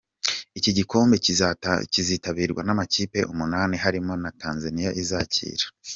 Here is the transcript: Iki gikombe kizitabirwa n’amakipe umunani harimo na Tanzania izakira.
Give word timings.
Iki 0.57 0.71
gikombe 0.77 1.15
kizitabirwa 1.93 2.61
n’amakipe 2.63 3.19
umunani 3.31 3.75
harimo 3.83 4.13
na 4.23 4.29
Tanzania 4.41 4.89
izakira. 5.01 5.65